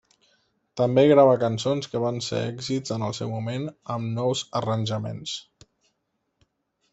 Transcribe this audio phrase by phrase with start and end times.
[0.79, 5.37] També grava cançons que van ser èxits en el seu moment amb nous arranjaments.